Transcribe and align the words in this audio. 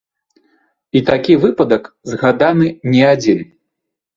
І 0.99 1.03
такі 1.09 1.33
выпадак 1.43 1.83
згаданы 2.13 2.67
не 2.95 3.03
адзін. 3.13 3.39